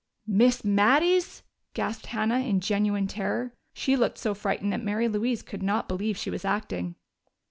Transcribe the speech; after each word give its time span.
"Miss 0.25 0.65
Mattie's?" 0.65 1.43
gasped 1.75 2.07
Hannah, 2.07 2.39
in 2.39 2.59
genuine 2.59 3.05
terror. 3.05 3.53
She 3.71 3.95
looked 3.95 4.17
so 4.17 4.33
frightened 4.33 4.73
that 4.73 4.83
Mary 4.83 5.07
Louise 5.07 5.43
could 5.43 5.61
not 5.61 5.87
believe 5.87 6.17
she 6.17 6.31
was 6.31 6.43
acting. 6.43 6.95